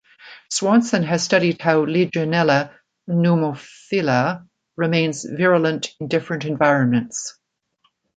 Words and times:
Swanson 0.49 1.03
has 1.03 1.21
studied 1.21 1.61
how 1.61 1.85
"Legionella 1.85 2.73
pneumophila" 3.07 4.47
remains 4.75 5.23
virulent 5.23 5.93
in 5.99 6.07
different 6.07 6.43
environments. 6.43 7.37